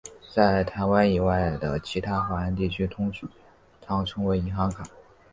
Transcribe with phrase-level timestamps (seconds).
[0.33, 3.13] 在台湾以外的其他华人地区通
[3.83, 4.81] 常称为银行卡。